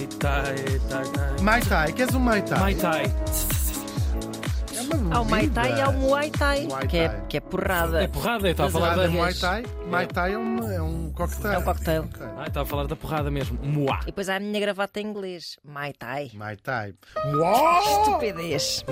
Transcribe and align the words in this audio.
Mai 0.00 0.06
Tai, 0.18 0.54
Tai, 0.88 1.04
Tai. 1.12 1.42
Mai 1.42 1.60
Tai, 1.60 1.92
queres 1.92 2.14
um 2.14 2.20
Mai 2.20 2.40
Tai? 2.40 2.58
Mai 2.58 2.74
Tai. 2.74 3.02
É 4.74 4.80
uma 4.80 5.14
Há 5.14 5.20
o 5.20 5.24
Mai 5.26 5.46
Tai 5.48 5.76
e 5.76 5.80
há 5.82 5.88
o 5.90 5.92
Muay 5.92 6.30
Thai, 6.30 6.66
Muay 6.66 6.86
que 6.86 6.96
é, 6.96 7.08
Thai. 7.08 7.22
que 7.28 7.36
é 7.36 7.40
porrada. 7.40 8.02
É 8.02 8.08
porrada, 8.08 8.48
eu 8.48 8.52
estava 8.52 8.68
a 8.70 8.72
falar 8.72 8.96
da. 8.96 9.04
é 9.04 9.08
Muay 9.08 9.34
Thai. 9.34 9.62
Muay 9.86 10.06
Thai 10.06 10.32
é 10.32 10.38
um, 10.38 10.72
é 10.72 10.80
um 10.80 11.12
cocktail. 11.12 11.52
É 11.52 11.58
um 11.58 11.62
cocktail. 11.62 12.02
Ok. 12.04 12.26
Ah, 12.38 12.44
estava 12.46 12.62
a 12.62 12.66
falar 12.66 12.86
da 12.86 12.96
porrada 12.96 13.30
mesmo. 13.30 13.58
Moá. 13.62 14.00
E 14.04 14.06
depois 14.06 14.30
há 14.30 14.36
a 14.36 14.40
minha 14.40 14.58
gravata 14.58 15.00
em 15.00 15.06
inglês. 15.06 15.58
Mai 15.62 15.92
Tai. 15.92 16.30
Mai 16.32 16.56
Tai. 16.56 16.94
Uau! 17.34 18.00
Estupidez. 18.06 18.82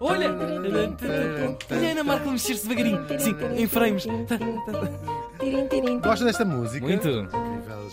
Olha! 0.00 0.32
Olha, 1.70 1.90
Ana 1.92 2.04
Marca 2.04 2.28
mexer-se 2.28 2.66
devagarinho. 2.66 3.06
Sim, 3.20 3.36
em 3.56 3.68
frames. 3.68 4.02
Tirim, 5.38 5.68
tirim, 5.68 6.00
Gosta 6.00 6.24
desta 6.24 6.44
música? 6.44 6.84
Muito. 6.84 7.08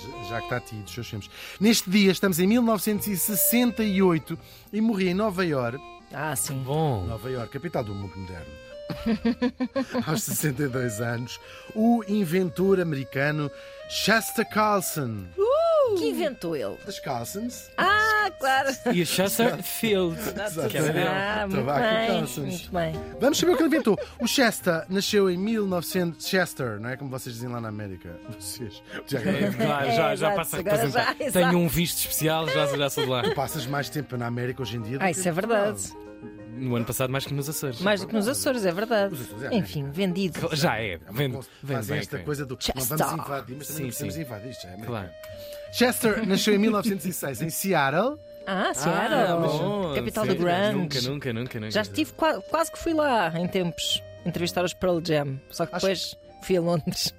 Incrível, 0.03 0.29
já 0.29 0.37
que 0.39 0.43
está 0.45 0.57
a 0.57 0.59
ti 0.61 0.75
dos 0.75 0.93
seus 0.93 1.07
filmes. 1.07 1.29
Neste 1.59 1.89
dia, 1.89 2.11
estamos 2.11 2.39
em 2.39 2.47
1968 2.47 4.37
e 4.73 4.81
morri 4.81 5.09
em 5.09 5.13
Nova 5.13 5.45
York, 5.45 5.79
Ah, 6.13 6.35
sim. 6.35 6.61
Bom. 6.63 7.05
Nova 7.05 7.29
York, 7.29 7.51
capital 7.51 7.83
do 7.83 7.93
mundo 7.93 8.15
moderno. 8.17 8.51
Aos 10.05 10.21
62 10.23 11.01
anos, 11.01 11.39
o 11.73 12.03
inventor 12.07 12.79
americano 12.79 13.49
Shasta 13.89 14.45
Carlson. 14.45 15.25
Que 15.95 16.09
inventou 16.09 16.55
ele? 16.55 16.77
Das 16.85 16.99
Carlsons. 16.99 17.69
Ah, 17.77 18.29
claro. 18.39 18.69
E 18.93 19.01
a 19.01 19.05
Chester 19.05 19.61
Field. 19.63 20.17
Que 20.69 20.77
é. 20.77 21.07
Ah, 21.07 21.47
muito 21.47 21.65
Tabaco 21.65 21.79
bem, 21.79 22.21
muito 22.45 22.71
bem. 22.71 22.93
Vamos 23.19 23.37
saber 23.37 23.51
o 23.53 23.57
que 23.57 23.63
ele 23.63 23.67
inventou. 23.75 23.99
O 24.19 24.27
Shasta 24.27 24.85
nasceu 24.89 25.29
em 25.29 25.37
1900. 25.37 26.25
Chester, 26.27 26.79
não 26.79 26.89
é 26.89 26.97
como 26.97 27.09
vocês 27.09 27.35
dizem 27.35 27.49
lá 27.49 27.59
na 27.61 27.69
América. 27.69 28.17
Vocês. 28.39 28.81
Já, 29.07 29.19
Claro, 29.21 29.85
já, 29.91 29.93
já 29.95 30.13
Exato, 30.13 30.35
passa 30.35 30.55
a 30.57 30.59
representar. 30.59 31.15
Tenho 31.31 31.57
um 31.59 31.67
visto 31.67 31.97
especial, 31.99 32.47
já, 32.49 32.65
já 32.67 32.89
sou 32.89 33.03
de 33.05 33.09
lá. 33.09 33.33
passas 33.33 33.65
mais 33.65 33.89
tempo 33.89 34.15
na 34.17 34.27
América 34.27 34.61
hoje 34.61 34.77
em 34.77 34.81
dia. 34.81 34.97
do 34.97 35.03
Ah, 35.03 35.05
que 35.11 35.11
isso 35.19 35.27
é 35.27 35.31
verdade. 35.31 35.81
No 36.57 36.75
ano 36.77 36.85
passado, 36.85 37.09
mais 37.11 37.25
que 37.25 37.33
nos 37.33 37.49
Açores. 37.49 37.81
Mais 37.81 37.99
do 38.01 38.07
que 38.07 38.13
nos 38.13 38.27
Açores, 38.29 38.65
é 38.65 38.71
verdade. 38.71 39.13
Os 39.13 39.21
Açores 39.21 39.43
é 39.43 39.55
Enfim, 39.55 39.89
vendido. 39.91 40.39
Já 40.55 40.77
é. 40.79 40.93
É 40.93 40.97
Vende, 41.11 41.37
vende 41.61 41.75
Fazem 41.75 41.89
bem, 41.95 41.99
esta 41.99 42.15
ok. 42.15 42.25
coisa 42.25 42.45
do. 42.45 42.53
Não 42.53 42.61
Chester. 42.61 42.97
vamos 42.97 43.13
invadir, 43.25 43.55
mas 43.57 43.67
também 43.67 43.91
Sim, 43.91 44.05
não 44.05 44.11
sim. 44.11 44.21
invadir. 44.21 44.51
Isto 44.51 44.67
é. 44.67 44.77
Claro. 44.85 45.09
Chester 45.73 46.25
nasceu 46.27 46.55
em 46.55 46.57
1906 46.57 47.41
em 47.41 47.49
Seattle. 47.49 48.17
Ah, 48.47 48.69
Ah, 48.69 48.73
Seattle. 48.73 49.39
bom, 49.41 49.93
Capital 49.95 50.23
sim. 50.25 50.29
do 50.29 50.35
grunge. 50.37 50.73
Nunca, 50.77 51.01
nunca, 51.01 51.33
nunca, 51.33 51.59
nunca. 51.59 51.71
Já 51.71 51.81
estive, 51.81 52.13
qua- 52.13 52.41
quase 52.41 52.71
que 52.71 52.77
fui 52.79 52.93
lá 52.93 53.33
em 53.37 53.47
tempos 53.47 54.01
entrevistar 54.25 54.63
os 54.63 54.73
Pearl 54.73 54.99
Jam. 55.03 55.39
Só 55.49 55.65
que 55.65 55.75
Acho- 55.75 55.85
depois 55.85 56.17
fui 56.43 56.55
a 56.57 56.61
Londres. 56.61 57.13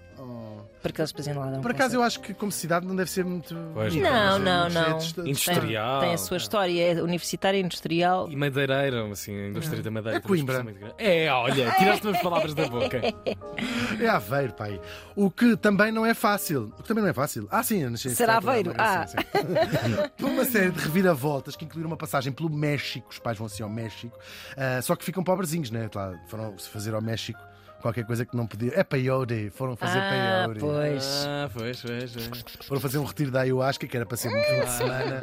Oh. 0.87 0.97
Porque 0.97 1.01
eles 1.03 1.13
depois 1.13 1.59
Por 1.63 1.71
acaso 1.73 1.97
eu 1.97 2.03
acho 2.03 2.21
que 2.21 2.33
como 2.35 2.53
cidade 2.53 2.87
não 2.87 2.95
deve 2.95 3.11
ser 3.11 3.25
muito. 3.25 3.55
Pois 3.75 3.95
Não, 3.95 4.37
é 4.37 4.39
não, 4.39 4.69
não. 4.69 4.99
de 4.99 5.05
esta- 5.05 5.23
Tem- 5.23 5.31
Industrial. 5.33 6.01
Tem 6.01 6.15
a 6.15 6.19
sua 6.19 6.37
história, 6.37 6.93
é 6.93 7.03
universitária 7.03 7.59
e 7.59 7.63
industrial. 7.63 8.29
E 8.31 8.37
madeireira, 8.37 9.05
assim, 9.11 9.35
a 9.37 9.49
indústria 9.49 9.83
da 9.83 9.91
madeira. 9.91 10.19
É 10.19 10.21
Coimbra. 10.21 10.57
expressão 10.59 10.65
muito 10.65 10.79
grande. 10.79 10.95
É, 10.99 11.33
olha, 11.33 11.71
tiraste 11.73 12.07
umas 12.07 12.21
palavras 12.23 12.55
da 12.55 12.69
boca. 12.69 13.01
É 13.99 14.09
Aveiro, 14.09 14.53
pai. 14.53 14.79
O 15.15 15.31
que 15.31 15.57
também 15.57 15.91
não 15.91 16.05
é 16.05 16.13
fácil. 16.13 16.73
O 16.79 16.83
que 16.83 16.89
também 16.89 17.03
não 17.03 17.11
é 17.11 17.15
fácil. 17.15 17.49
Ah, 17.51 17.63
sim, 17.63 17.83
eu 17.83 17.97
Será 17.97 18.15
Seattle, 18.15 18.37
Aveiro? 18.51 18.75
Aveiro, 18.77 19.09
sim, 19.09 19.17
sim. 19.17 20.09
Por 20.19 20.29
uma 20.29 20.45
série 20.45 20.71
de 20.71 20.79
reviravoltas 20.81 21.57
que 21.57 21.65
incluíram 21.65 21.89
uma 21.91 21.97
passagem 21.97 22.33
pelo 22.33 22.51
México. 22.51 23.09
Os 23.11 23.19
pais 23.19 23.39
vão 23.39 23.47
assim 23.47 23.63
ao 23.63 23.71
México. 23.71 24.19
Ah, 24.57 24.81
só 24.83 24.95
que 24.95 25.05
ficam 25.05 25.25
pobrezinhos, 25.25 25.71
né? 25.71 25.89
Lá, 25.95 26.13
foram 26.29 26.57
se 26.59 26.69
fazer 26.69 26.95
ao 26.95 27.01
México 27.01 27.41
qualquer 27.81 28.05
coisa 28.07 28.25
que 28.25 28.37
não 28.37 28.47
podia. 28.47 28.73
É 28.75 28.83
peyote. 28.85 29.51
Foram 29.51 29.77
fazer 29.77 29.99
Ah, 29.99 30.45
peyote. 30.47 30.61
pois. 30.61 31.25
Ah, 31.27 31.51
pois, 31.53 31.81
pois, 31.83 32.13
pois. 32.13 32.45
Foram 32.67 32.81
fazer 32.81 32.99
um 32.99 33.05
retiro 33.05 33.31
da 33.31 33.41
ayahuasca 33.43 33.87
que 33.87 33.97
era 33.97 34.05
para 34.07 34.17
ser 34.17 34.29
um 34.29 34.43
fim 34.43 34.61
de 34.61 34.73
semana 34.73 35.21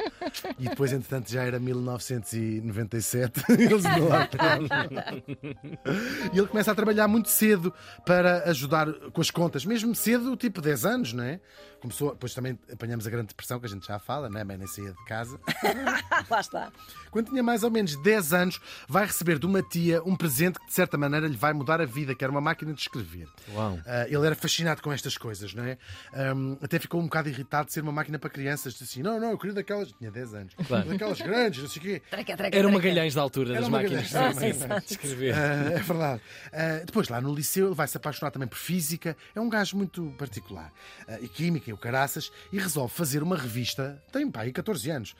e 0.58 0.68
depois, 0.68 0.92
entretanto, 0.92 1.30
já 1.30 1.42
era 1.42 1.58
1997. 1.58 3.42
Eles 3.58 3.82
não 3.84 4.08
lá. 4.08 4.28
E 6.32 6.38
ele 6.38 6.46
começa 6.46 6.72
a 6.72 6.74
trabalhar 6.74 7.08
muito 7.08 7.28
cedo 7.28 7.72
para 8.04 8.48
ajudar 8.50 8.92
com 9.12 9.20
as 9.20 9.30
contas, 9.30 9.64
mesmo 9.64 9.94
cedo, 9.94 10.36
tipo 10.36 10.60
10 10.60 10.84
anos, 10.86 11.12
não 11.12 11.24
é? 11.24 11.40
Começou, 11.80 12.12
depois 12.12 12.32
também 12.32 12.58
apanhamos 12.72 13.06
a 13.06 13.10
grande 13.10 13.28
depressão 13.28 13.60
que 13.60 13.66
a 13.66 13.68
gente 13.68 13.86
já 13.86 13.98
fala, 13.98 14.30
não 14.30 14.40
é? 14.40 14.44
Bem, 14.44 14.56
nem 14.56 14.66
saía 14.66 14.92
de 14.92 15.04
casa. 15.04 15.38
Lá 16.30 16.40
está. 16.40 16.72
Quando 17.10 17.28
tinha 17.28 17.42
mais 17.42 17.62
ou 17.62 17.70
menos 17.70 17.94
10 18.02 18.32
anos, 18.32 18.60
vai 18.88 19.04
receber 19.04 19.38
de 19.38 19.44
uma 19.44 19.62
tia 19.62 20.02
um 20.02 20.16
presente 20.16 20.58
que 20.58 20.66
de 20.66 20.72
certa 20.72 20.96
maneira 20.96 21.28
lhe 21.28 21.36
vai 21.36 21.52
mudar 21.52 21.82
a 21.82 21.84
vida, 21.84 22.14
que 22.14 22.24
era 22.24 22.30
uma 22.30 22.40
máquina 22.44 22.72
de 22.72 22.80
escrever. 22.80 23.26
Uau. 23.52 23.78
Ah, 23.86 24.06
ele 24.06 24.24
era 24.26 24.34
fascinado 24.36 24.80
com 24.82 24.92
estas 24.92 25.18
coisas, 25.18 25.52
não 25.54 25.64
é? 25.64 25.76
Ahm, 26.12 26.56
até 26.62 26.78
ficou 26.78 27.00
um 27.00 27.04
bocado 27.04 27.28
irritado 27.28 27.66
de 27.66 27.72
ser 27.72 27.80
uma 27.80 27.90
máquina 27.92 28.18
para 28.18 28.30
crianças. 28.30 28.74
Disse 28.74 28.84
assim: 28.84 29.02
não, 29.02 29.18
não, 29.18 29.30
eu 29.32 29.38
queria 29.38 29.54
daquelas. 29.54 29.90
Tinha 29.92 30.10
10 30.10 30.34
anos. 30.34 30.54
Claro. 30.66 30.88
Daquelas 30.88 31.20
grandes, 31.20 31.62
não 31.62 31.68
sei 31.68 31.80
o 31.80 31.84
quê. 31.84 32.02
Treca, 32.10 32.36
treca, 32.36 32.56
Era 32.56 32.68
uma 32.68 32.78
galhães 32.80 33.14
da 33.14 33.22
altura 33.22 33.50
Era 33.52 33.60
das 33.62 33.68
máquinas 33.68 34.02
de- 34.04 34.08
sim, 34.08 34.78
de 34.86 34.92
escrever. 34.92 35.34
Ah, 35.34 35.72
é 35.72 35.78
verdade. 35.80 36.20
Ah, 36.52 36.82
depois, 36.84 37.08
lá 37.08 37.20
no 37.20 37.34
liceu, 37.34 37.66
ele 37.66 37.74
vai 37.74 37.88
se 37.88 37.96
apaixonar 37.96 38.30
também 38.30 38.46
por 38.48 38.58
física. 38.58 39.16
É 39.34 39.40
um 39.40 39.48
gajo 39.48 39.76
muito 39.76 40.14
particular. 40.18 40.70
E 41.20 41.28
química, 41.28 41.70
e 41.70 41.72
o 41.72 41.78
caraças. 41.78 42.30
E 42.52 42.58
resolve 42.58 42.92
fazer 42.94 43.22
uma 43.22 43.36
revista. 43.36 44.02
Tem, 44.12 44.30
pá, 44.30 44.42
aí 44.42 44.52
14 44.52 44.90
anos. 44.90 45.14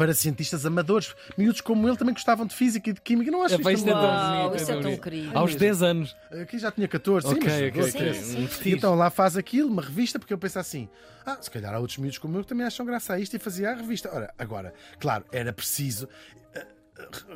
Para 0.00 0.14
cientistas 0.14 0.64
amadores. 0.64 1.14
Miúdos 1.36 1.60
como 1.60 1.86
ele 1.86 1.94
também 1.94 2.14
gostavam 2.14 2.46
de 2.46 2.54
física 2.54 2.88
e 2.88 2.92
de 2.94 3.02
química. 3.02 3.30
Não 3.30 3.42
acho 3.42 3.56
É, 3.56 3.58
pá, 3.58 3.70
isto 3.70 3.86
é 3.86 3.92
tão 3.92 4.00
tão 4.00 4.40
bonito, 4.48 4.56
isso 4.56 4.70
é 4.70 4.74
tão 4.74 4.82
bonito. 4.82 5.02
querido. 5.02 5.38
Aos 5.38 5.54
10 5.54 5.82
anos. 5.82 6.16
Aqui 6.42 6.58
já 6.58 6.72
tinha 6.72 6.88
14, 6.88 7.28
sim, 7.28 7.34
mas 7.34 7.44
ok, 7.52 7.70
12, 7.70 7.88
ok. 7.90 8.00
13. 8.00 8.36
Um 8.38 8.44
E 8.44 8.48
fetiche. 8.48 8.76
então 8.76 8.94
lá 8.94 9.10
faz 9.10 9.36
aquilo, 9.36 9.68
uma 9.70 9.82
revista, 9.82 10.18
porque 10.18 10.32
eu 10.32 10.38
penso 10.38 10.58
assim: 10.58 10.88
ah, 11.26 11.36
se 11.38 11.50
calhar 11.50 11.74
há 11.74 11.78
outros 11.78 11.98
miúdos 11.98 12.16
como 12.16 12.34
eu 12.38 12.42
que 12.42 12.48
também 12.48 12.64
acham 12.64 12.86
graça 12.86 13.12
a 13.12 13.18
isto 13.20 13.36
e 13.36 13.38
fazia 13.38 13.72
a 13.72 13.74
revista. 13.74 14.08
Ora, 14.10 14.32
agora, 14.38 14.72
claro, 14.98 15.22
era 15.30 15.52
preciso 15.52 16.08
eh, 16.54 16.64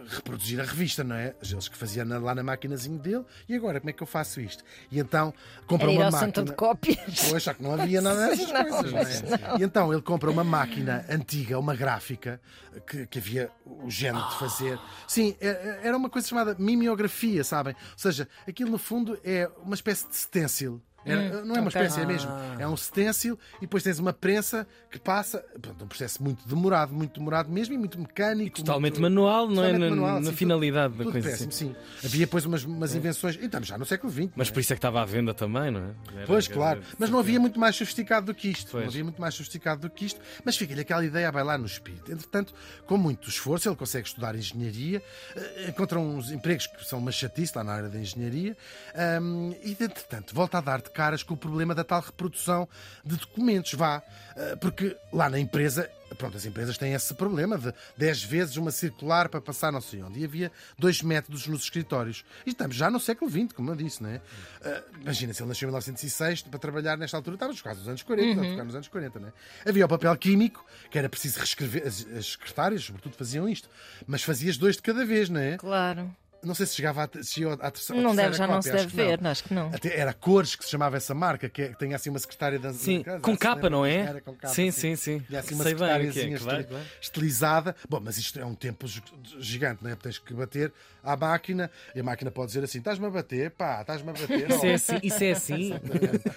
reproduzir 0.08 0.60
a 0.60 0.64
revista, 0.64 1.02
não 1.04 1.16
é? 1.16 1.34
Eles 1.42 1.68
que 1.68 1.76
faziam 1.76 2.06
lá 2.20 2.34
na 2.34 2.42
maquinazinho 2.42 2.98
dele, 2.98 3.24
e 3.48 3.54
agora 3.54 3.80
como 3.80 3.90
é 3.90 3.92
que 3.92 4.02
eu 4.02 4.06
faço 4.06 4.40
isto? 4.40 4.62
E 4.90 4.98
então 4.98 5.32
compra 5.66 5.90
uma 5.90 6.10
máquina. 6.10 6.44
de 6.44 6.52
cópias. 6.52 7.28
Pois, 7.28 7.42
só 7.42 7.54
que 7.54 7.62
não 7.62 7.74
havia 7.74 8.00
nada 8.00 8.28
dessas 8.34 8.50
Não, 8.50 8.64
coisas, 8.64 9.22
não 9.22 9.34
é? 9.34 9.58
E 9.58 9.62
então 9.62 9.92
ele 9.92 10.02
compra 10.02 10.30
uma 10.30 10.44
máquina 10.44 11.04
antiga, 11.08 11.58
uma 11.58 11.74
gráfica, 11.74 12.40
que, 12.86 13.06
que 13.06 13.18
havia 13.18 13.50
o 13.64 13.90
género 13.90 14.28
de 14.30 14.38
fazer. 14.38 14.78
Sim, 15.06 15.36
é- 15.40 15.80
era 15.82 15.96
uma 15.96 16.10
coisa 16.10 16.26
chamada 16.28 16.56
mimeografia, 16.58 17.42
sabem? 17.44 17.74
Ou 17.92 17.98
seja, 17.98 18.28
aquilo 18.48 18.70
no 18.70 18.78
fundo 18.78 19.18
é 19.24 19.50
uma 19.62 19.74
espécie 19.74 20.08
de 20.08 20.16
stencil. 20.16 20.82
Era- 21.04 21.44
não 21.44 21.54
é 21.56 21.60
uma 21.60 21.68
ok. 21.68 21.82
espécie, 21.82 22.00
é 22.00 22.06
mesmo. 22.06 22.30
É 22.58 22.66
um 22.66 22.76
stencil 22.76 23.38
e 23.58 23.62
depois 23.62 23.82
tens 23.82 23.98
uma 23.98 24.12
prensa 24.12 24.66
que 24.90 24.98
passa. 24.98 25.44
Pronto, 25.60 25.84
um 25.84 25.88
processo 25.88 26.22
muito 26.22 26.46
demorado, 26.48 26.92
muito 26.94 27.18
demorado 27.18 27.50
mesmo 27.50 27.74
e 27.74 27.78
muito 27.78 27.98
mecânico. 27.98 28.56
Totalmente 28.58 28.92
muito- 29.00 29.02
manual, 29.02 29.46
não 29.48 29.62
é? 29.62 29.66
totalmente 29.72 29.80
Na, 29.80 29.90
manual, 29.90 30.14
na 30.14 30.18
sim, 30.20 30.24
tudo- 30.26 30.36
finalidade 30.36 30.94
da 30.94 31.04
tudo 31.04 31.12
coisa. 31.12 31.28
péssimo, 31.30 31.48
assim. 31.50 31.74
sim. 32.00 32.06
Havia 32.06 32.20
depois 32.26 32.44
umas, 32.46 32.64
umas 32.64 32.94
invenções. 32.94 33.36
E 33.36 33.44
estamos 33.44 33.68
já 33.68 33.76
no 33.78 33.84
século 33.84 34.12
XX. 34.12 34.30
Mas 34.36 34.48
é? 34.48 34.52
por 34.52 34.60
isso 34.60 34.72
é 34.72 34.76
que 34.76 34.78
estava 34.78 35.02
à 35.02 35.04
venda 35.04 35.34
também, 35.34 35.70
não 35.70 35.80
é? 35.80 35.90
Era- 36.16 36.26
Pois, 36.26 36.46
era- 36.46 36.54
claro. 36.54 36.82
Mas 36.98 37.10
não 37.10 37.18
havia 37.18 37.38
muito 37.40 37.58
mais 37.60 37.76
sofisticado 37.76 38.26
do 38.26 38.34
que 38.34 38.48
isto. 38.48 38.70
Pois. 38.70 38.84
Não 38.84 38.90
havia 38.90 39.04
muito 39.04 39.20
mais 39.20 39.34
sofisticado 39.34 39.82
do 39.82 39.90
que 39.90 40.06
isto. 40.06 40.20
Mas 40.44 40.56
fica-lhe 40.56 40.80
aquela 40.80 41.04
ideia 41.04 41.28
a 41.28 41.32
bailar 41.32 41.58
no 41.58 41.66
espírito. 41.66 42.10
Entretanto, 42.10 42.54
com 42.86 42.96
muito 42.96 43.28
esforço, 43.28 43.68
ele 43.68 43.76
consegue 43.76 44.06
estudar 44.08 44.34
engenharia, 44.34 45.02
eh, 45.36 45.66
encontra 45.68 45.98
uns 45.98 46.30
empregos 46.30 46.66
que 46.66 46.84
são 46.84 46.98
uma 46.98 47.12
chatice 47.12 47.52
lá 47.56 47.62
na 47.64 47.72
área 47.72 47.88
da 47.88 47.98
engenharia, 47.98 48.56
ahm, 48.94 49.52
e, 49.62 49.72
entretanto, 49.80 50.34
volta 50.34 50.58
a 50.58 50.60
dar 50.60 50.80
de 50.82 50.90
caras 50.94 51.22
com 51.22 51.34
o 51.34 51.36
problema 51.36 51.74
da 51.74 51.84
tal 51.84 52.00
reprodução 52.00 52.68
de 53.04 53.16
documentos. 53.16 53.74
Vá. 53.74 54.02
Eh, 54.36 54.56
porque 54.56 54.96
lá 55.12 55.28
na 55.28 55.38
empresa. 55.38 55.90
Pronto, 56.18 56.36
as 56.36 56.46
empresas 56.46 56.78
têm 56.78 56.92
esse 56.92 57.12
problema 57.14 57.58
de 57.58 57.74
10 57.96 58.22
vezes 58.22 58.56
uma 58.56 58.70
circular 58.70 59.28
para 59.28 59.40
passar 59.40 59.72
não 59.72 59.80
sei 59.80 60.00
onde. 60.00 60.20
E 60.20 60.24
havia 60.24 60.52
dois 60.78 61.02
métodos 61.02 61.48
nos 61.48 61.62
escritórios. 61.62 62.24
E 62.46 62.50
estamos 62.50 62.76
já 62.76 62.88
no 62.88 63.00
século 63.00 63.28
XX, 63.28 63.52
como 63.52 63.70
eu 63.70 63.74
disse, 63.74 64.00
não 64.00 64.10
é? 64.10 64.20
Ah, 64.62 64.82
imagina, 65.00 65.34
se 65.34 65.42
ele 65.42 65.48
nasceu 65.48 65.66
em 65.66 65.70
1906, 65.70 66.42
para 66.42 66.58
trabalhar 66.58 66.96
nesta 66.96 67.16
altura, 67.16 67.34
estávamos 67.34 67.60
quase 67.60 67.80
nos 67.80 67.88
anos 67.88 68.02
40, 68.02 68.40
a 68.40 68.44
tocar 68.44 68.64
nos 68.64 68.74
anos 68.76 68.88
40, 68.88 69.18
não 69.18 69.28
é? 69.28 69.32
Havia 69.68 69.84
o 69.86 69.88
papel 69.88 70.16
químico, 70.16 70.64
que 70.88 70.98
era 70.98 71.08
preciso 71.08 71.38
reescrever, 71.38 71.84
as, 71.84 72.06
as 72.06 72.26
secretárias, 72.32 72.84
sobretudo, 72.84 73.16
faziam 73.16 73.48
isto. 73.48 73.68
Mas 74.06 74.22
fazias 74.22 74.56
dois 74.56 74.76
de 74.76 74.82
cada 74.82 75.04
vez, 75.04 75.28
não 75.28 75.40
é? 75.40 75.56
Claro. 75.56 76.14
Não 76.44 76.54
sei 76.54 76.66
se 76.66 76.74
chegava 76.76 77.04
a, 77.04 77.22
se 77.22 77.40
ia 77.42 77.52
à 77.54 77.70
terceira 77.70 78.00
Não 78.02 78.14
deve, 78.14 78.36
já 78.36 78.46
não 78.46 78.54
cópia, 78.56 78.70
se 78.72 78.76
acho 78.76 78.86
deve 78.86 78.90
que 78.96 79.02
não. 79.02 79.16
ver, 79.22 79.26
acho 79.28 79.44
que 79.44 79.54
não. 79.54 79.66
Até 79.68 79.98
era 79.98 80.12
Cores 80.12 80.54
que 80.56 80.64
se 80.64 80.70
chamava 80.70 80.96
essa 80.96 81.14
marca, 81.14 81.48
que, 81.48 81.62
é, 81.62 81.68
que 81.68 81.78
tem 81.78 81.94
assim 81.94 82.10
uma 82.10 82.18
secretária 82.18 82.58
da 82.58 82.72
Sim, 82.72 83.02
da- 83.02 83.18
com 83.20 83.32
se 83.32 83.38
capa, 83.38 83.68
não 83.70 83.84
é? 83.84 83.96
Era 83.96 84.20
com 84.20 84.34
capa, 84.34 84.52
Sim, 84.54 84.70
sim, 84.70 84.94
sim. 84.96 85.22
E 85.30 85.36
há 85.36 85.40
assim 85.40 85.54
uma 85.54 85.64
Sei 85.64 85.74
bem 85.74 85.84
o 86.08 86.12
que 86.12 86.20
é, 86.20 86.28
estil- 86.28 86.38
claro. 86.38 86.66
estilizada. 87.00 87.76
Bom, 87.88 88.00
mas 88.04 88.18
isto 88.18 88.38
é 88.38 88.44
um 88.44 88.54
tempo 88.54 88.86
gi- 88.86 89.02
gigante, 89.38 89.82
não 89.82 89.90
é? 89.90 89.96
Tens 89.96 90.18
que 90.18 90.34
bater 90.34 90.72
à 91.02 91.16
máquina 91.16 91.70
e 91.94 92.00
a 92.00 92.02
máquina 92.02 92.30
pode 92.30 92.48
dizer 92.48 92.64
assim: 92.64 92.78
estás-me 92.78 93.06
a 93.06 93.10
bater, 93.10 93.50
pá, 93.50 93.80
estás-me 93.80 94.10
a 94.10 94.12
bater. 94.12 94.50
Isso 94.50 94.66
é 94.66 94.70
ó." 94.70 94.74
assim. 94.74 94.98
Isso 95.02 95.24
é 95.24 95.30
assim. 95.32 95.70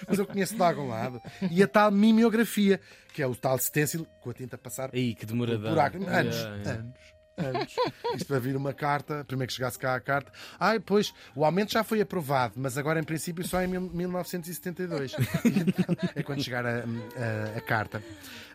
Mas 0.08 0.18
eu 0.18 0.26
conheço 0.26 0.54
de 0.56 0.62
algum 0.62 0.88
lado. 0.88 1.20
E 1.50 1.62
a 1.62 1.68
tal 1.68 1.90
mimeografia, 1.90 2.80
que 3.12 3.22
é 3.22 3.26
o 3.26 3.34
tal 3.34 3.58
stencil 3.58 4.06
com 4.20 4.30
a 4.30 4.34
tinta 4.34 4.56
a 4.56 4.58
passar 4.58 4.90
Aí, 4.92 5.14
que 5.14 5.20
por 5.26 5.32
demoradão. 5.32 5.70
buraco. 5.70 5.96
Anos, 5.98 6.36
Yeah, 6.36 6.56
yeah. 6.56 6.70
anos. 6.80 7.17
Anos. 7.38 7.74
Isto 8.14 8.26
para 8.26 8.38
vir 8.38 8.56
uma 8.56 8.72
carta, 8.72 9.24
primeiro 9.26 9.48
que 9.48 9.54
chegasse 9.56 9.78
cá 9.78 9.94
a 9.94 10.00
carta. 10.00 10.32
Ai, 10.58 10.78
pois, 10.80 11.12
o 11.34 11.44
aumento 11.44 11.72
já 11.72 11.82
foi 11.84 12.00
aprovado, 12.00 12.54
mas 12.56 12.76
agora 12.78 12.98
em 13.00 13.04
princípio 13.04 13.46
só 13.46 13.60
em 13.62 13.66
mil- 13.68 13.80
1972. 13.92 15.14
Então, 15.44 15.96
é 16.14 16.22
quando 16.22 16.42
chegar 16.42 16.64
a, 16.66 16.78
a- 16.80 17.58
a 17.58 17.60
carta. 17.60 18.02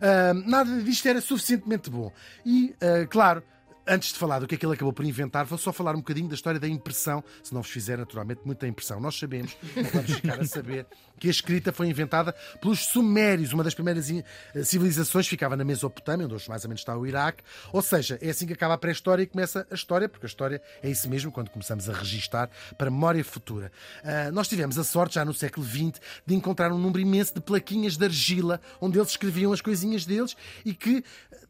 Ah, 0.01 0.33
nada 0.33 0.81
disto 0.81 1.07
era 1.07 1.21
suficientemente 1.21 1.89
bom. 1.89 2.11
E, 2.45 2.75
ah, 2.81 3.05
claro. 3.07 3.43
Antes 3.85 4.13
de 4.13 4.19
falar 4.19 4.39
do 4.39 4.47
que 4.47 4.55
é 4.55 4.57
que 4.57 4.65
ele 4.65 4.73
acabou 4.73 4.93
por 4.93 5.03
inventar, 5.03 5.45
vou 5.45 5.57
só 5.57 5.73
falar 5.73 5.93
um 5.93 5.99
bocadinho 5.99 6.29
da 6.29 6.35
história 6.35 6.59
da 6.59 6.67
impressão, 6.67 7.21
se 7.43 7.53
não 7.53 7.61
vos 7.61 7.69
fizer 7.69 7.97
naturalmente 7.97 8.41
muita 8.45 8.65
impressão. 8.65 8.99
Nós 8.99 9.19
sabemos, 9.19 9.57
vamos 9.91 10.11
ficar 10.15 10.39
a 10.39 10.45
saber, 10.45 10.85
que 11.19 11.27
a 11.27 11.31
escrita 11.31 11.73
foi 11.73 11.87
inventada 11.87 12.33
pelos 12.61 12.79
Sumérios, 12.85 13.51
uma 13.51 13.63
das 13.63 13.73
primeiras 13.73 14.09
eh, 14.09 14.23
civilizações, 14.63 15.27
ficava 15.27 15.57
na 15.57 15.65
Mesopotâmia, 15.65 16.25
onde 16.25 16.35
hoje 16.35 16.47
mais 16.49 16.63
ou 16.63 16.69
menos 16.69 16.81
está 16.81 16.97
o 16.97 17.05
Iraque. 17.05 17.43
Ou 17.73 17.81
seja, 17.81 18.17
é 18.21 18.29
assim 18.29 18.47
que 18.47 18.53
acaba 18.53 18.73
a 18.73 18.77
pré-história 18.77 19.23
e 19.23 19.25
começa 19.25 19.67
a 19.69 19.75
história, 19.75 20.07
porque 20.07 20.25
a 20.25 20.29
história 20.29 20.61
é 20.81 20.89
isso 20.89 21.09
mesmo, 21.09 21.31
quando 21.31 21.49
começamos 21.49 21.89
a 21.89 21.93
registar 21.93 22.49
para 22.77 22.89
memória 22.89 23.23
futura. 23.23 23.71
Ah, 24.03 24.31
nós 24.31 24.47
tivemos 24.47 24.77
a 24.77 24.83
sorte, 24.83 25.15
já 25.15 25.25
no 25.25 25.33
século 25.33 25.65
XX, 25.65 25.99
de 26.25 26.35
encontrar 26.35 26.71
um 26.71 26.77
número 26.77 26.99
imenso 26.99 27.33
de 27.33 27.41
plaquinhas 27.41 27.97
de 27.97 28.05
argila, 28.05 28.61
onde 28.79 28.97
eles 28.97 29.09
escreviam 29.09 29.51
as 29.51 29.61
coisinhas 29.61 30.05
deles 30.05 30.35
e 30.63 30.73
que 30.73 31.03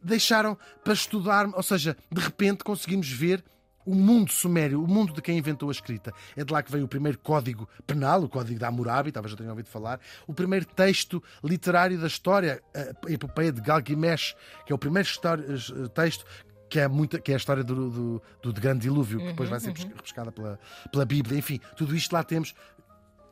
deixaram 0.04 0.56
para 0.82 0.92
estudar, 0.92 1.46
ou 1.52 1.62
seja, 1.62 1.96
de 2.10 2.20
repente 2.20 2.62
conseguimos 2.62 3.08
ver 3.10 3.42
o 3.86 3.94
mundo 3.94 4.32
sumério, 4.32 4.82
o 4.82 4.88
mundo 4.88 5.12
de 5.12 5.20
quem 5.20 5.36
inventou 5.36 5.68
a 5.68 5.72
escrita. 5.72 6.12
É 6.36 6.44
de 6.44 6.52
lá 6.52 6.62
que 6.62 6.72
veio 6.72 6.84
o 6.84 6.88
primeiro 6.88 7.18
código 7.18 7.68
penal, 7.86 8.22
o 8.22 8.28
código 8.28 8.58
da 8.58 8.68
Hammurabi, 8.68 9.12
talvez 9.12 9.32
já 9.32 9.36
tenham 9.36 9.50
ouvido 9.50 9.68
falar, 9.68 10.00
o 10.26 10.32
primeiro 10.32 10.64
texto 10.64 11.22
literário 11.42 11.98
da 11.98 12.06
história, 12.06 12.62
a 12.74 13.12
epopeia 13.12 13.52
de 13.52 13.62
Gilgamesh, 13.62 14.34
que 14.64 14.72
é 14.72 14.74
o 14.74 14.78
primeiro 14.78 15.08
eh, 15.08 15.88
texto 15.88 16.24
que 16.68 16.80
é, 16.80 16.88
muita, 16.88 17.20
que 17.20 17.30
é 17.30 17.34
a 17.34 17.36
história 17.36 17.62
do, 17.62 17.90
do, 17.90 18.22
do 18.42 18.52
grande 18.60 18.80
dilúvio, 18.80 19.20
que 19.20 19.26
depois 19.26 19.48
vai 19.48 19.60
ser 19.60 19.72
repescada 19.72 20.32
pela, 20.32 20.58
pela 20.90 21.04
Bíblia. 21.04 21.38
Enfim, 21.38 21.60
tudo 21.76 21.94
isto 21.94 22.12
lá 22.12 22.24
temos 22.24 22.52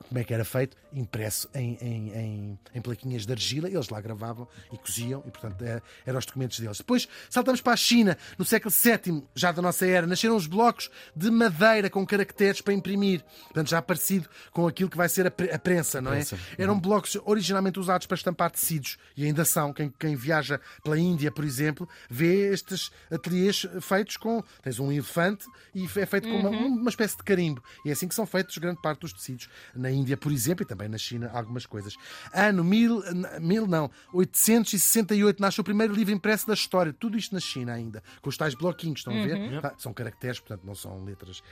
como 0.08 0.19
é 0.19 0.25
que 0.25 0.32
era 0.34 0.44
feito? 0.44 0.76
Impresso 0.93 1.49
em, 1.54 1.78
em, 1.81 2.12
em, 2.12 2.58
em 2.75 2.81
plaquinhas 2.82 3.25
de 3.25 3.32
argila, 3.32 3.69
eles 3.69 3.88
lá 3.88 4.00
gravavam 4.00 4.46
e 4.72 4.76
coziam, 4.76 5.22
e 5.26 5.31
portanto 5.31 5.62
é- 5.62 5.81
eram 6.04 6.19
os 6.19 6.26
documentos 6.26 6.58
deles. 6.60 6.78
Depois 6.78 7.08
saltamos 7.31 7.60
para 7.60 7.72
a 7.72 7.76
China, 7.76 8.16
no 8.38 8.44
século 8.44 8.72
VII, 8.75 9.25
já 9.34 9.52
da 9.52 9.62
nossa 9.62 9.87
era, 9.87 10.06
nasceram 10.06 10.37
os 10.37 10.46
blocos 10.46 10.90
de 11.16 11.31
madeira 11.31 11.88
com 11.88 12.04
caracteres 12.06 12.60
para 12.60 12.75
imprimir, 12.75 13.22
portanto 13.44 13.70
já 13.70 13.81
parecido 13.81 14.28
com 14.50 14.66
aquilo 14.66 14.90
que 14.90 14.96
vai 14.96 15.08
ser 15.08 15.26
a, 15.26 15.31
pre- 15.31 15.50
a 15.50 15.58
prensa, 15.58 16.00
não 16.00 16.10
é? 16.12 16.16
prensa. 16.16 16.38
Eram 16.58 16.78
blocos 16.78 17.16
originalmente 17.25 17.78
usados 17.78 18.06
para 18.06 18.16
estampar 18.16 18.50
tecidos 18.50 18.98
e 19.16 19.25
ainda 19.25 19.44
são. 19.44 19.72
Quem, 19.72 19.88
quem 19.98 20.14
viaja 20.14 20.60
pela 20.84 20.98
Índia, 20.98 21.31
por 21.31 21.44
exemplo, 21.44 21.88
vê 22.10 22.52
estes 22.52 22.90
ateliês 23.10 23.66
feitos 23.81 24.16
com. 24.16 24.43
Tens 24.62 24.78
um 24.78 24.90
elefante 24.93 25.46
e 25.75 25.84
é 25.84 26.06
feito 26.06 26.28
com 26.28 26.37
uma, 26.38 26.50
uma 26.50 26.90
espécie 26.90 27.16
de 27.16 27.22
carimbo. 27.22 27.62
E 27.84 27.88
é 27.88 27.93
assim 27.93 28.06
que 28.08 28.14
são 28.14 28.26
feitos 28.26 28.58
grande 28.58 28.81
parte 28.82 29.00
dos 29.00 29.12
tecidos. 29.12 29.48
Na 29.75 29.90
Índia, 29.92 30.16
por 30.16 30.32
exemplo, 30.32 30.62
e 30.62 30.66
também 30.66 30.88
na 30.88 30.98
China, 30.98 31.30
algumas 31.32 31.66
coisas. 31.66 31.96
Ano 32.32 32.64
mil, 32.64 33.02
mil 33.40 33.66
não, 33.66 33.90
868 34.12 35.40
nasce 35.40 35.60
o 35.60 35.64
primeiro 35.64 35.94
livro 35.94 36.12
impresso 36.12 36.46
da 36.46 36.54
história. 36.54 36.92
Tudo 36.92 37.18
isto 37.18 37.34
na 37.34 37.40
China 37.40 37.72
ainda, 37.72 38.02
com 38.20 38.28
os 38.28 38.36
tais 38.36 38.54
bloquinhos, 38.54 39.00
estão 39.00 39.12
a 39.12 39.24
ver? 39.24 39.60
Tá, 39.60 39.74
São 39.78 39.92
caracteres, 39.92 40.40
portanto, 40.40 40.64
não 40.64 40.74
são 40.74 41.04
letras 41.04 41.42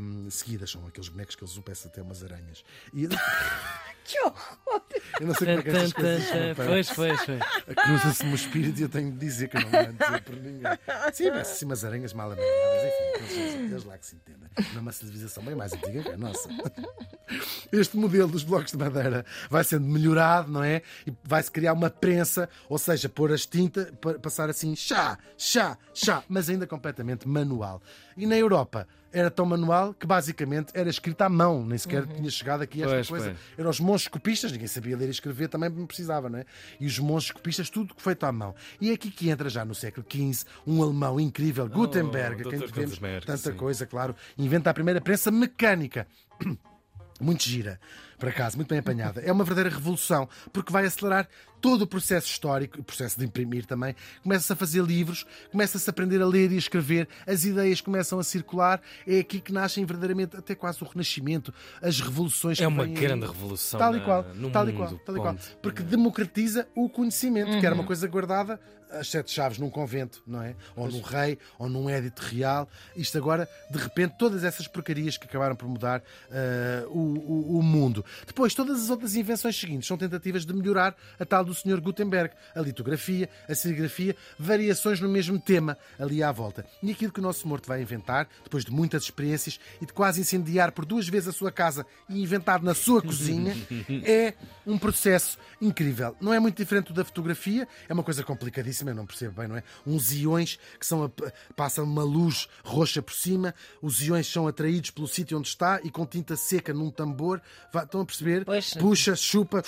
hum, 0.00 0.28
seguidas, 0.30 0.70
são 0.70 0.86
aqueles 0.86 1.08
bonecos 1.08 1.34
que 1.34 1.42
eles 1.42 1.52
usam, 1.52 1.62
parece 1.62 1.88
até 1.88 2.02
umas 2.02 2.22
aranhas. 2.22 2.64
E, 2.92 3.08
Que 4.10 4.18
horror! 4.24 4.82
eu 5.20 5.26
não 5.28 5.34
sei 5.34 5.46
como 5.46 5.60
é 5.60 5.62
que 5.62 5.68
estas 5.68 5.92
coisas. 5.92 6.56
Pois, 6.56 6.90
pois, 6.90 7.20
pois. 7.24 7.76
Cruza-se-me 7.76 8.32
o 8.32 8.34
espírito 8.34 8.80
e 8.80 8.82
eu 8.82 8.88
tenho 8.88 9.12
de 9.12 9.18
dizer 9.18 9.48
que 9.48 9.56
eu 9.56 9.60
não 9.60 9.70
mando 9.70 9.92
dizer 9.92 10.22
por 10.22 10.34
ninguém. 10.36 10.62
Sim, 11.12 11.30
mas 11.30 11.50
assim 11.50 11.64
umas 11.64 11.84
aranhas 11.84 12.12
mal 12.12 12.32
amenadas, 12.32 12.79
eles 13.38 13.84
lá 13.84 13.96
que 13.98 14.06
se 14.06 14.16
entendem. 14.16 14.48
Não 14.74 14.88
é 14.88 14.92
civilização 14.92 15.42
bem 15.44 15.54
mais 15.54 15.72
antiga 15.72 16.02
que 16.02 16.10
a 16.10 16.16
nossa. 16.16 16.48
Este 17.72 17.96
modelo 17.96 18.28
dos 18.28 18.42
blocos 18.42 18.72
de 18.72 18.78
madeira 18.78 19.24
vai 19.48 19.62
sendo 19.62 19.86
melhorado, 19.86 20.50
não 20.50 20.64
é? 20.64 20.82
E 21.06 21.12
vai-se 21.22 21.50
criar 21.50 21.72
uma 21.72 21.88
prensa, 21.88 22.48
ou 22.68 22.76
seja, 22.78 23.08
pôr 23.08 23.32
as 23.32 23.46
tintas, 23.46 23.88
pa- 24.00 24.14
passar 24.18 24.50
assim, 24.50 24.74
chá, 24.74 25.16
chá, 25.38 25.78
chá, 25.94 26.24
mas 26.28 26.48
ainda 26.50 26.66
completamente 26.66 27.28
manual. 27.28 27.80
E 28.20 28.26
na 28.26 28.36
Europa 28.36 28.86
era 29.10 29.30
tão 29.30 29.46
manual 29.46 29.94
que 29.94 30.06
basicamente 30.06 30.72
era 30.74 30.90
escrita 30.90 31.24
à 31.24 31.28
mão, 31.30 31.64
nem 31.64 31.78
sequer 31.78 32.06
tinha 32.06 32.30
chegado 32.30 32.60
aqui 32.62 32.82
esta 32.82 32.94
Pois, 32.96 33.08
coisa. 33.08 33.24
pois. 33.30 33.38
Eram 33.58 33.70
os 33.70 33.80
monges 33.80 34.08
copistas, 34.08 34.52
ninguém 34.52 34.66
sabia 34.68 34.94
ler 34.94 35.08
e 35.08 35.10
escrever, 35.10 35.48
também 35.48 35.70
não 35.70 35.86
precisava, 35.86 36.28
não 36.28 36.38
é? 36.38 36.44
E 36.78 36.86
os 36.86 36.98
monges 36.98 37.30
copistas, 37.30 37.70
tudo 37.70 37.94
feito 37.96 38.24
à 38.24 38.30
mão. 38.30 38.54
E 38.78 38.90
é 38.90 38.92
aqui 38.92 39.10
que 39.10 39.30
entra 39.30 39.48
já 39.48 39.64
no 39.64 39.74
século 39.74 40.06
XV 40.06 40.44
um 40.66 40.82
alemão 40.82 41.18
incrível, 41.18 41.66
Gutenberg, 41.66 42.42
a 42.42 42.50
quem 42.50 42.58
devemos 42.60 42.90
Gutenberg, 42.90 43.26
tanta 43.26 43.50
sim. 43.50 43.56
coisa, 43.56 43.86
claro, 43.86 44.14
inventa 44.36 44.68
a 44.68 44.74
primeira 44.74 45.00
prensa 45.00 45.30
mecânica. 45.30 46.06
Muito 47.18 47.42
gira, 47.42 47.80
por 48.20 48.28
acaso, 48.28 48.56
muito 48.56 48.68
bem 48.68 48.78
apanhada. 48.78 49.20
É 49.22 49.32
uma 49.32 49.42
verdadeira 49.44 49.74
revolução, 49.74 50.28
porque 50.52 50.72
vai 50.72 50.84
acelerar 50.86 51.26
todo 51.60 51.82
o 51.82 51.86
processo 51.86 52.26
histórico, 52.28 52.80
o 52.80 52.84
processo 52.84 53.18
de 53.18 53.24
imprimir 53.26 53.66
também. 53.66 53.94
Começa-se 54.22 54.52
a 54.52 54.56
fazer 54.56 54.82
livros, 54.82 55.26
começa-se 55.50 55.88
a 55.88 55.90
aprender 55.90 56.20
a 56.22 56.26
ler 56.26 56.52
e 56.52 56.54
a 56.54 56.58
escrever, 56.58 57.08
as 57.26 57.44
ideias 57.44 57.80
começam 57.80 58.18
a 58.18 58.24
circular. 58.24 58.80
É 59.06 59.18
aqui 59.18 59.40
que 59.40 59.52
nascem 59.52 59.84
verdadeiramente 59.84 60.36
até 60.36 60.54
quase 60.54 60.82
o 60.82 60.86
Renascimento, 60.86 61.52
as 61.82 62.00
revoluções 62.00 62.56
que 62.58 62.64
É 62.64 62.68
uma 62.68 62.84
vêm 62.84 62.94
aí. 62.94 63.00
grande 63.00 63.26
revolução 63.26 63.78
Tal 63.80 63.94
e 63.94 63.98
na- 63.98 64.04
qual, 64.04 64.22
no 64.34 64.50
tal 64.50 64.68
e 64.68 64.72
mundo, 64.72 64.78
qual, 64.86 64.98
tal 65.04 65.16
e 65.16 65.20
qual. 65.20 65.36
Porque 65.62 65.82
democratiza 65.82 66.66
o 66.74 66.88
conhecimento, 66.88 67.58
que 67.58 67.66
era 67.66 67.74
Uhum. 67.74 67.80
uma 67.82 67.86
coisa 67.86 68.06
guardada 68.06 68.60
as 68.92 69.06
sete 69.08 69.30
chaves 69.30 69.56
num 69.56 69.70
convento, 69.70 70.20
não 70.26 70.42
é? 70.42 70.56
Ou 70.74 70.88
num 70.90 71.00
rei, 71.00 71.38
ou 71.60 71.68
num 71.68 71.88
édito 71.88 72.22
real. 72.22 72.68
Isto 72.96 73.18
agora, 73.18 73.48
de 73.70 73.78
repente, 73.78 74.16
todas 74.18 74.42
essas 74.42 74.66
porcarias 74.66 75.16
que 75.16 75.26
acabaram 75.26 75.54
por 75.54 75.68
mudar 75.68 76.02
ah, 76.28 76.86
o, 76.88 76.98
o- 76.98 77.58
o 77.60 77.62
mundo. 77.62 78.04
Depois, 78.26 78.54
todas 78.54 78.82
as 78.82 78.90
outras 78.90 79.14
invenções 79.14 79.58
seguintes 79.58 79.86
são 79.88 79.96
tentativas 79.96 80.44
de 80.46 80.52
melhorar 80.52 80.96
a 81.18 81.24
tal 81.24 81.44
do 81.44 81.54
Sr. 81.54 81.80
Gutenberg. 81.80 82.34
A 82.54 82.60
litografia, 82.60 83.28
a 83.48 83.54
serigrafia, 83.54 84.16
variações 84.38 85.00
no 85.00 85.08
mesmo 85.08 85.38
tema 85.38 85.76
ali 85.98 86.22
à 86.22 86.30
volta. 86.32 86.64
E 86.82 86.90
aquilo 86.90 87.12
que 87.12 87.20
o 87.20 87.22
nosso 87.22 87.46
morto 87.46 87.66
vai 87.66 87.82
inventar, 87.82 88.28
depois 88.44 88.64
de 88.64 88.70
muitas 88.70 89.04
experiências 89.04 89.58
e 89.80 89.86
de 89.86 89.92
quase 89.92 90.20
incendiar 90.20 90.72
por 90.72 90.84
duas 90.84 91.08
vezes 91.08 91.28
a 91.28 91.32
sua 91.32 91.50
casa 91.52 91.84
e 92.08 92.22
inventar 92.22 92.62
na 92.62 92.74
sua 92.74 93.02
cozinha, 93.02 93.54
é 94.04 94.34
um 94.66 94.78
processo 94.78 95.38
incrível. 95.60 96.16
Não 96.20 96.32
é 96.32 96.38
muito 96.40 96.56
diferente 96.56 96.88
do 96.88 96.94
da 97.00 97.04
fotografia, 97.04 97.66
é 97.88 97.92
uma 97.94 98.02
coisa 98.02 98.22
complicadíssima, 98.22 98.90
eu 98.90 98.94
não 98.94 99.06
percebo 99.06 99.40
bem, 99.40 99.48
não 99.48 99.56
é? 99.56 99.62
Uns 99.86 100.12
íons 100.12 100.58
que 100.78 100.86
são 100.86 101.04
a- 101.04 101.10
passam 101.54 101.84
uma 101.84 102.02
luz 102.04 102.46
roxa 102.64 103.00
por 103.00 103.14
cima, 103.14 103.54
os 103.80 104.02
íons 104.02 104.26
são 104.30 104.46
atraídos 104.46 104.90
pelo 104.90 105.08
sítio 105.08 105.38
onde 105.38 105.48
está 105.48 105.80
e 105.82 105.90
com 105.90 106.04
tinta 106.04 106.36
seca 106.36 106.74
num 106.74 106.90
tambor, 106.90 107.40
Vá- 107.72 107.86
estão 108.00 108.02
a 108.02 108.06
perceber? 108.06 108.44
Pois. 108.44 108.74
Puxa, 108.74 109.14
chupa 109.16 109.62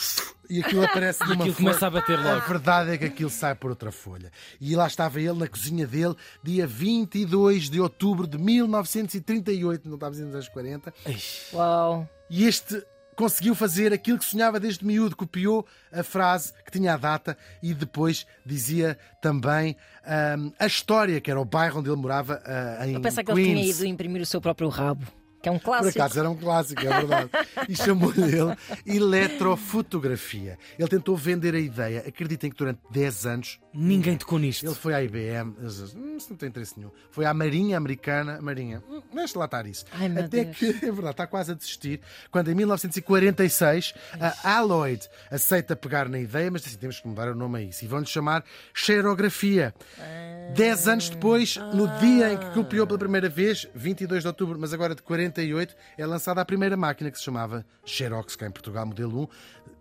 e 0.49 0.61
aquilo 0.61 0.85
aparece 0.85 1.21
numa 1.25 1.35
aquilo 1.35 1.55
folha. 1.55 1.69
começa 1.69 1.87
a 1.87 1.91
bater 1.91 2.19
logo. 2.19 2.29
A 2.29 2.47
verdade 2.47 2.91
é 2.93 2.99
que 2.99 3.05
aquilo 3.05 3.31
sai 3.31 3.55
por 3.55 3.71
outra 3.71 3.93
folha. 3.93 4.31
E 4.61 4.75
lá 4.75 4.87
estava 4.87 5.21
ele 5.21 5.39
na 5.39 5.49
cozinha 5.49 5.87
dele, 5.87 6.15
dia 6.43 6.67
22 6.67 7.71
de 7.71 7.81
outubro 7.81 8.27
de 8.27 8.39
1938, 8.39 9.89
não 9.89 9.95
estávamos 9.95 10.21
nos 10.21 10.35
anos 10.35 10.49
40, 10.49 10.93
Uau. 11.53 12.09
e 12.31 12.45
este 12.47 12.83
conseguiu 13.15 13.55
fazer 13.55 13.93
aquilo 13.93 14.19
que 14.19 14.25
sonhava 14.25 14.59
desde 14.59 14.85
miúdo, 14.87 15.15
copiou 15.15 15.67
a 15.93 16.03
frase 16.03 16.53
que 16.65 16.73
tinha 16.73 16.95
a 16.95 16.97
data 16.97 17.37
e 17.63 17.75
depois 17.75 18.27
dizia 18.45 18.99
também 19.21 19.77
ahm, 20.05 20.51
a 20.59 20.67
história, 20.67 21.21
que 21.21 21.31
era 21.31 21.39
o 21.39 21.45
bairro 21.45 21.81
onde 21.81 21.91
ele 21.91 22.01
morava 22.01 22.43
ah, 22.45 22.89
em 22.89 22.95
Eu 22.95 23.01
pensava 23.01 23.25
que 23.25 23.33
ele 23.33 23.45
tinha 23.45 23.65
ido 23.67 23.85
imprimir 23.85 24.23
o 24.23 24.27
seu 24.27 24.41
próprio 24.41 24.69
rabo, 24.69 25.07
que 25.43 25.49
é 25.49 25.53
um 25.53 25.59
Por 25.59 25.65
clássico. 25.65 25.99
acaso 25.99 26.19
era 26.21 26.31
um 26.31 26.37
clássico, 26.37 26.81
é 26.81 26.89
verdade. 26.89 27.31
E 27.69 27.77
chamou-lhe 27.77 28.23
ele 28.23 28.57
eletrofotografia. 28.87 30.59
Ele 30.79 30.89
tentou 30.89 31.17
vender 31.17 31.55
a 31.55 31.59
ideia. 31.59 32.05
Acreditem 32.07 32.51
que 32.51 32.57
durante 32.57 32.81
10 32.91 33.27
anos 33.27 33.61
Ninguém 33.75 34.17
tocou 34.17 34.39
nisto. 34.39 34.65
ele 34.67 34.75
foi 34.75 34.93
à 34.95 35.03
IBM, 35.03 35.55
hum, 35.59 36.17
isso 36.17 36.29
não 36.31 36.37
tem 36.37 36.49
interesse 36.51 36.75
nenhum. 36.79 36.91
Foi 37.11 37.25
à 37.25 37.33
Marinha 37.33 37.77
Americana, 37.79 38.39
Marinha, 38.41 38.83
hum, 38.89 39.01
deixa 39.15 39.39
lá 39.39 39.47
estar 39.47 39.67
isso. 39.67 39.85
Ai, 39.93 40.07
Até 40.09 40.45
Deus. 40.45 40.57
que, 40.59 40.67
é 40.87 40.93
verdade, 40.93 41.11
está 41.13 41.27
quase 41.27 41.53
a 41.53 41.55
desistir, 41.55 42.01
quando 42.31 42.51
em 42.51 42.55
1946 42.55 43.95
a 44.21 44.57
Alloyd 44.59 45.09
aceita 45.31 45.75
pegar 45.75 46.07
na 46.09 46.19
ideia, 46.19 46.51
mas 46.51 46.67
assim, 46.67 46.77
temos 46.77 47.01
que 47.01 47.09
mudar 47.09 47.29
o 47.29 47.35
nome 47.35 47.59
a 47.59 47.63
isso. 47.63 47.83
E 47.85 47.89
vão-lhe 47.89 48.05
chamar 48.07 48.45
xerografia. 48.75 49.75
Dez 50.55 50.87
anos 50.87 51.09
depois, 51.09 51.57
no 51.57 51.89
dia 51.99 52.33
em 52.35 52.37
que 52.37 52.51
copiou 52.51 52.87
pela 52.87 52.99
primeira 52.99 53.29
vez, 53.31 53.67
22 53.75 54.23
de 54.23 54.27
outubro, 54.29 54.59
mas 54.59 54.75
agora 54.75 54.95
de 54.95 55.01
48, 55.33 55.75
é 55.97 56.07
lançada 56.07 56.41
a 56.41 56.45
primeira 56.45 56.77
máquina 56.77 57.11
que 57.11 57.19
se 57.19 57.25
chamava 57.25 57.65
Xerox, 57.85 58.37
cá 58.37 58.47
em 58.47 58.51
Portugal, 58.51 58.87
modelo 58.87 59.23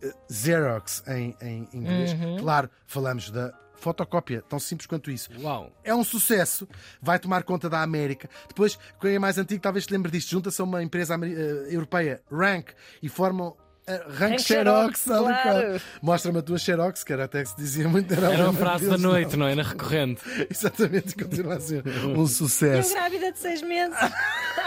1, 0.01 0.07
eh, 0.07 0.13
Xerox 0.31 1.03
em, 1.07 1.35
em 1.41 1.69
inglês. 1.73 2.11
Claro, 2.39 2.69
falamos 2.87 3.29
da 3.29 3.53
fotocópia, 3.75 4.43
tão 4.47 4.59
simples 4.59 4.85
quanto 4.87 5.09
isso. 5.11 5.29
Uau. 5.41 5.71
É 5.83 5.93
um 5.93 6.03
sucesso, 6.03 6.67
vai 7.01 7.19
tomar 7.19 7.43
conta 7.43 7.69
da 7.69 7.81
América. 7.81 8.29
Depois, 8.47 8.77
quem 8.99 9.15
é 9.15 9.19
mais 9.19 9.37
antigo, 9.37 9.61
talvez 9.61 9.85
se 9.85 9.91
lembre 9.91 10.11
disto, 10.11 10.29
junta-se 10.29 10.61
a 10.61 10.63
uma 10.63 10.81
empresa 10.83 11.15
eh, 11.15 11.73
europeia, 11.73 12.21
Rank, 12.31 12.69
e 13.01 13.09
formam 13.09 13.55
Arranque 13.87 14.43
Xerox, 14.43 14.99
Xerox, 15.01 15.41
claro. 15.41 15.81
Mostra-me 16.01 16.37
a 16.37 16.41
tua 16.43 16.57
Xerox, 16.59 17.03
que 17.03 17.11
era 17.11 17.25
até 17.25 17.41
que 17.41 17.49
se 17.49 17.57
dizia 17.57 17.89
muito. 17.89 18.13
Era, 18.13 18.31
Era 18.31 18.43
uma 18.49 18.53
frase 18.53 18.83
da 18.85 18.91
deles, 18.91 19.01
noite, 19.01 19.35
não 19.35 19.47
é? 19.47 19.55
Na 19.55 19.63
recorrente. 19.63 20.21
Exatamente, 20.49 21.13
e 21.13 21.23
continua 21.23 21.55
a 21.55 21.59
ser 21.59 21.83
um 22.05 22.15
Eu 22.15 22.27
sucesso. 22.29 22.93
grávida 22.93 23.31
de 23.31 23.39
seis 23.39 23.61
meses. 23.63 23.97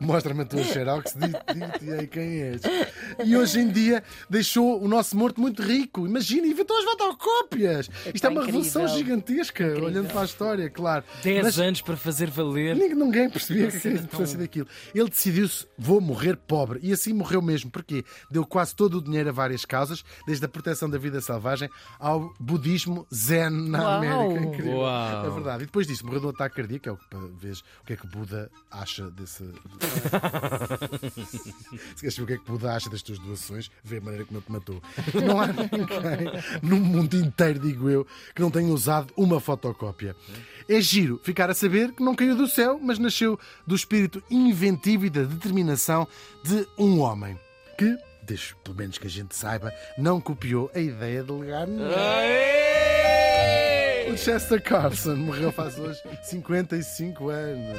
Mostra-me 0.00 0.42
a 0.42 0.44
tua 0.44 0.62
Xerox, 0.64 1.14
digo-te 1.14 1.90
aí 1.92 2.06
quem 2.06 2.42
és. 2.42 2.62
E 3.24 3.36
hoje 3.36 3.60
em 3.60 3.68
dia 3.68 4.02
deixou 4.28 4.82
o 4.82 4.88
nosso 4.88 5.16
morto 5.16 5.40
muito 5.40 5.62
rico. 5.62 6.06
Imagina, 6.06 6.46
inventou 6.46 6.76
as 6.78 6.84
fotocópias. 6.84 7.90
Isto 8.14 8.26
é 8.26 8.28
uma 8.30 8.40
incrível. 8.42 8.60
revolução 8.62 8.88
gigantesca, 8.88 9.64
Incrível. 9.64 9.84
olhando 9.86 10.08
para 10.12 10.20
a 10.22 10.24
história, 10.24 10.70
claro. 10.70 11.04
10 11.22 11.42
Mas- 11.44 11.58
anos 11.58 11.80
para 11.82 11.96
fazer 11.96 12.30
valer. 12.30 12.74
Ninguém, 12.76 12.94
ninguém 12.94 13.30
percebia 13.30 13.68
o 13.68 13.70
que 13.72 13.88
a 13.88 13.92
importância 13.92 14.36
tão- 14.36 14.40
daquilo. 14.44 14.66
Ele 14.94 15.08
decidiu-se, 15.08 15.66
vou 15.78 16.00
morrer 16.00 16.36
pobre. 16.36 16.78
E 16.82 16.92
assim 16.92 17.12
morreu 17.12 17.40
mesmo. 17.42 17.70
Porquê? 17.70 18.04
Deu 18.30 18.44
quase 18.46 18.74
todo 18.74 18.98
o 18.98 19.02
dinheiro 19.02 19.28
a 19.28 19.32
várias 19.32 19.64
causas, 19.64 20.04
desde 20.26 20.44
a 20.44 20.48
proteção 20.48 20.88
da 20.88 20.98
vida 20.98 21.20
selvagem 21.20 21.68
ao 21.98 22.32
budismo 22.40 23.06
zen 23.14 23.50
na 23.50 23.82
Uau! 23.82 23.92
América. 23.98 24.46
Incrível. 24.46 24.78
Uau! 24.78 25.26
É 25.26 25.30
verdade. 25.30 25.62
E 25.62 25.66
depois 25.66 25.86
disso, 25.86 26.04
morreu 26.04 26.20
de 26.20 26.26
um 26.26 26.30
ataque 26.30 26.56
cardíaco, 26.56 26.88
é 26.88 26.92
o 26.92 26.96
que 26.96 27.08
para 27.08 27.18
ver 27.18 27.52
o 27.82 27.86
que 27.86 27.92
é 27.92 27.96
que 27.96 28.06
o 28.06 28.08
Buda 28.08 28.50
acha 28.70 29.10
desse. 29.10 29.44
Se 31.94 32.00
queres 32.00 32.14
saber 32.14 32.24
o 32.24 32.26
que 32.26 32.32
é 32.34 32.38
que 32.38 32.44
Buda 32.44 32.74
acha 32.74 32.90
das 32.90 33.02
tuas 33.02 33.18
doações, 33.18 33.70
vê 33.82 33.98
a 33.98 34.00
maneira 34.00 34.24
como 34.24 34.38
ele 34.38 34.46
te 34.46 34.52
matou. 34.52 34.82
Não 35.14 35.40
há 35.40 35.46
ninguém 35.48 36.32
no 36.62 36.76
mundo 36.76 37.16
inteiro, 37.16 37.58
digo 37.58 37.88
eu, 37.88 38.06
que 38.34 38.42
não 38.42 38.50
tenha 38.50 38.72
usado 38.72 39.12
uma 39.16 39.40
fotocópia. 39.40 40.14
É 40.68 40.80
giro 40.80 41.20
ficar 41.22 41.50
a 41.50 41.54
saber 41.54 41.92
que 41.92 42.02
não 42.02 42.14
caiu 42.14 42.36
do 42.36 42.46
céu, 42.46 42.78
mas 42.82 42.98
nasceu 42.98 43.38
do 43.66 43.74
espírito 43.74 44.22
inventivo 44.30 45.06
e 45.06 45.10
da 45.10 45.22
determinação 45.22 46.06
de 46.44 46.66
um 46.76 47.00
homem 47.00 47.38
que, 47.76 47.96
deixo 48.22 48.56
pelo 48.64 48.76
menos 48.76 48.98
que 48.98 49.06
a 49.06 49.10
gente 49.10 49.34
saiba, 49.34 49.72
não 49.96 50.20
copiou 50.20 50.70
a 50.74 50.78
ideia 50.78 51.22
de 51.22 51.32
legar 51.32 51.66
ninguém. 51.66 51.88
O 54.12 54.16
Chester 54.16 54.62
Carson 54.62 55.16
morreu 55.16 55.52
faz 55.52 55.78
hoje 55.78 56.00
55 56.22 57.28
anos. 57.28 57.78